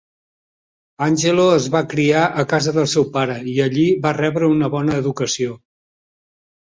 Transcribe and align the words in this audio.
Angelo 1.07 1.43
es 1.57 1.67
va 1.75 1.81
criar 1.91 2.23
a 2.43 2.47
casa 2.53 2.73
del 2.77 2.89
seu 2.95 3.07
pare 3.17 3.37
i 3.55 3.55
allí 3.69 3.87
va 4.07 4.15
rebre 4.21 4.51
una 4.59 4.71
bona 4.77 4.97
educació. 5.03 5.61